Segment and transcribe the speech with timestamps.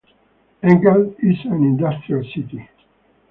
[0.63, 2.67] Engels is an industrial city.